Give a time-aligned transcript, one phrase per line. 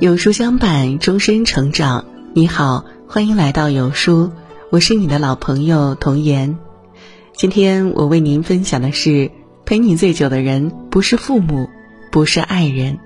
[0.00, 2.04] 有书相伴，终身成长。
[2.34, 4.32] 你好，欢迎来到有书，
[4.70, 6.58] 我是你的老朋友童言。
[7.32, 9.30] 今天我为您分享的是：
[9.64, 11.70] 陪你最久的人不是父母，
[12.10, 12.98] 不是爱人。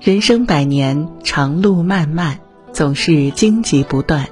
[0.00, 2.38] 人生百年，长路漫漫，
[2.72, 4.28] 总是荆棘不断。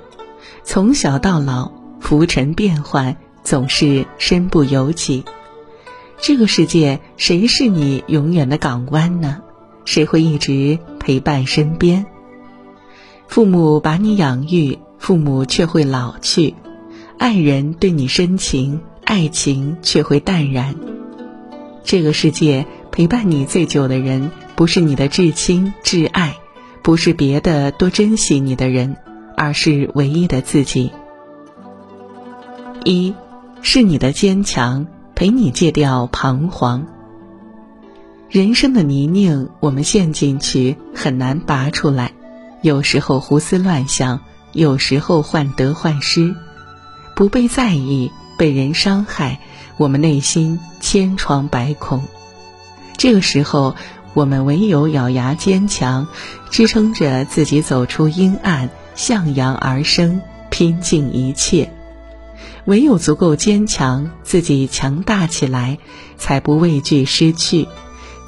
[0.62, 5.24] 从小到老，浮沉变幻，总是身不由己。
[6.18, 9.42] 这个世界，谁是你永远的港湾呢？
[9.86, 12.04] 谁会一直陪伴身边？
[13.26, 16.54] 父母把你养育，父母却会老去；
[17.18, 20.74] 爱人对你深情，爱情却会淡然。
[21.82, 26.36] 这个世界陪伴你最久的人，不是你的至亲至爱，
[26.82, 28.96] 不是别的多珍惜你的人，
[29.36, 30.90] 而是唯一的自己。
[32.84, 33.14] 一，
[33.62, 36.86] 是你的坚强，陪你戒掉彷徨。
[38.36, 42.12] 人生的泥泞，我们陷进去很难拔出来。
[42.60, 44.20] 有时候胡思乱想，
[44.52, 46.34] 有时候患得患失，
[47.14, 49.40] 不被在意，被人伤害，
[49.78, 52.04] 我们内心千疮百孔。
[52.98, 53.74] 这个时候，
[54.12, 56.06] 我们唯有咬牙坚强，
[56.50, 61.72] 支撑着自己走出阴暗，向阳而生，拼尽一切。
[62.66, 65.78] 唯有足够坚强，自己强大起来，
[66.18, 67.66] 才不畏惧失去。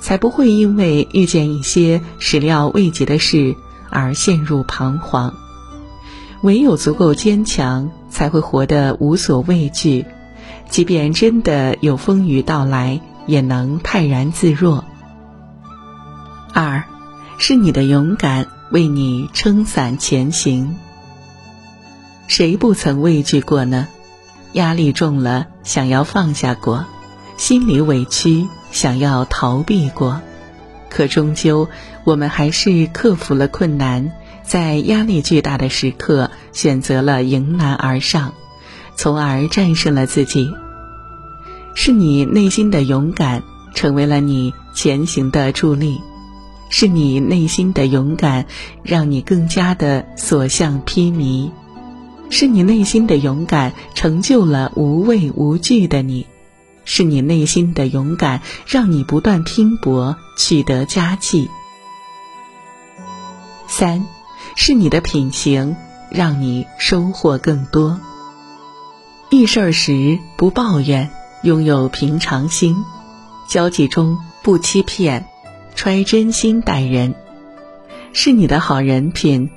[0.01, 3.57] 才不会因为遇见一些始料未及的事
[3.91, 5.35] 而陷入彷徨。
[6.43, 10.07] 唯有足够坚强，才会活得无所畏惧，
[10.71, 14.85] 即便真的有风雨到来，也能泰然自若。
[16.53, 16.85] 二，
[17.39, 20.77] 是你的勇敢为你撑伞前行。
[22.29, 23.89] 谁不曾畏惧过呢？
[24.53, 26.87] 压力重了，想要放下过，
[27.37, 28.47] 心里委屈。
[28.71, 30.21] 想要逃避过，
[30.89, 31.69] 可终究
[32.05, 34.13] 我们还是克服了困难，
[34.43, 38.35] 在压力巨大的时刻选择了迎难而上，
[38.97, 40.51] 从而战胜了自己。
[41.75, 43.43] 是你内心的勇敢，
[43.75, 46.01] 成为了你前行的助力；
[46.71, 48.47] 是你内心的勇敢，
[48.83, 51.51] 让你更加的所向披靡；
[52.31, 56.27] 是你内心的勇敢，成就了无畏无惧的你。
[56.91, 61.51] 是你内心的勇敢，让你不断拼搏，取得佳绩。
[63.69, 64.07] 三，
[64.57, 65.77] 是你的品行，
[66.11, 68.01] 让你收获更多。
[69.31, 71.11] 遇事儿时不抱怨，
[71.43, 72.75] 拥有平常心，
[73.47, 75.27] 交际中不欺骗，
[75.75, 77.15] 揣真心待人。
[78.15, 79.51] 是你的好人品，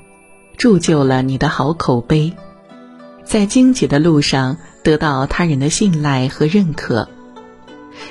[0.58, 2.34] 铸就了你的好口碑，
[3.24, 7.08] 在荆棘的路上得到他人的信赖和认可。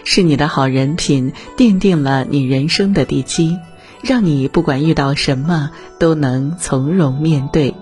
[0.05, 3.59] 是你的好人品奠定了你人生的地基，
[4.03, 7.75] 让你不管遇到什么都能从容面对。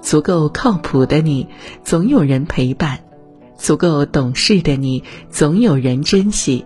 [0.00, 1.46] 足够靠谱的你，
[1.84, 2.98] 总有人陪伴；
[3.56, 6.64] 足够懂事的你，总有人珍惜；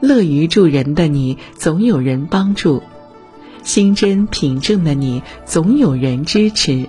[0.00, 2.82] 乐于助人的你，总有人帮助；
[3.64, 6.88] 心真品正的你，总有人支持。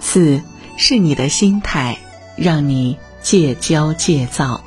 [0.00, 0.40] 四
[0.76, 1.98] 是你的心态，
[2.36, 4.62] 让你戒骄戒躁。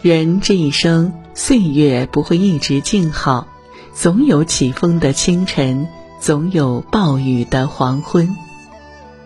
[0.00, 3.48] 人这一生，岁月不会一直静好，
[3.92, 5.88] 总有起风的清晨，
[6.20, 8.36] 总有暴雨的黄昏。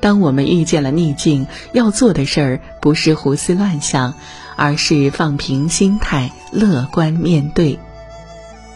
[0.00, 4.14] 当我们遇见了逆境，要做的事儿不是胡思乱想，
[4.56, 7.78] 而是放平心态，乐观面对。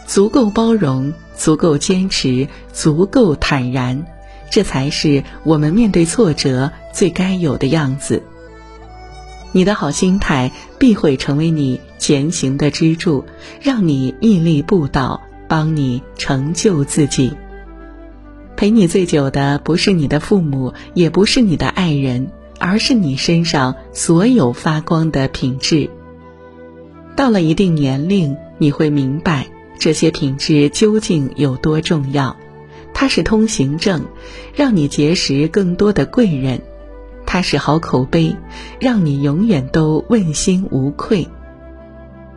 [0.05, 4.05] 足够包容，足够坚持，足够坦然，
[4.51, 8.21] 这才是我们面对挫折最该有的样子。
[9.51, 13.25] 你的好心态必会成为你前行的支柱，
[13.61, 17.33] 让你屹立不倒，帮你成就自己。
[18.55, 25.89] 陪你最久的不是你的父母，也不是你的爱人，而是你身上所有发光的品质。
[27.15, 29.47] 到了一定年龄，你会明白
[29.79, 32.35] 这些品质究竟有多重要。
[32.93, 34.05] 它是通行证，
[34.55, 36.61] 让你结识更多的贵人。
[37.27, 38.35] 它是好口碑，
[38.79, 41.27] 让你永远都问心无愧。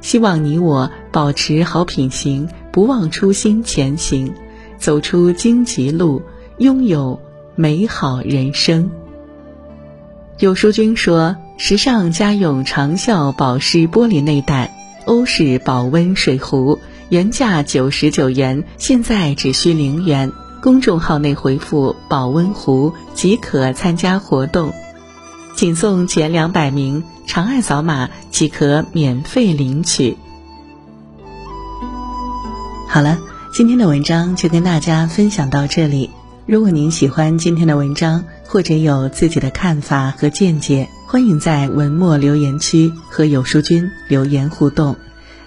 [0.01, 4.33] 希望你我保持好品行，不忘初心前行，
[4.79, 6.23] 走出荆棘路，
[6.59, 7.21] 拥有
[7.55, 8.91] 美好人生。
[10.39, 14.71] 有书君说，时尚家用长效保湿玻璃内胆，
[15.05, 16.79] 欧式保温水壶，
[17.11, 20.33] 原价九十九元，现在只需零元。
[20.63, 24.73] 公众号内回复“保温壶”即可参加活动，
[25.61, 30.17] 仅送前两百名，长按扫码即可免费领取。
[32.89, 33.19] 好了，
[33.53, 36.09] 今天的文章就跟大家分享到这里。
[36.47, 44.97] 如果您喜欢今天的文章，或者有自己的看法和见解，欢迎在文末留言区和有书君留言互动。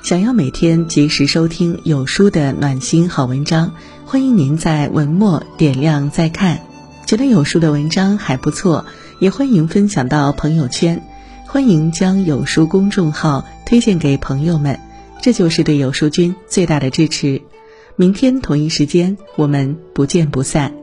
[0.04, 3.72] 想要每天及时收听有书的暖心好文章，
[4.06, 6.60] 欢迎您在文末点亮再看。
[7.08, 8.86] 觉得有书的文章还不错，
[9.20, 11.02] 也欢迎分享到朋友圈。
[11.46, 14.80] 欢迎将有书公众号推荐给朋友们，
[15.22, 17.42] 这就是对有书君最大的支持。
[17.96, 20.83] 明天同一时间，我们不见不散。